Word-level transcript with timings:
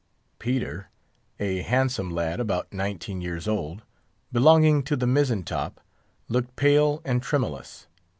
Peter, 0.39 0.89
a 1.39 1.61
handsome 1.61 2.09
lad 2.09 2.39
about 2.39 2.73
nineteen 2.73 3.21
years 3.21 3.47
old, 3.47 3.83
belonging 4.31 4.81
to 4.81 4.95
the 4.95 5.05
mizzen 5.05 5.43
top, 5.43 5.79
looked 6.27 6.55
pale 6.55 7.03
and 7.05 7.21
tremulous. 7.21 7.85